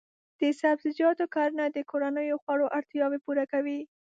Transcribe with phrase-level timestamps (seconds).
[0.39, 3.79] د سبزیجاتو کرنه د کورنیو خوړو اړتیاوې پوره کوي.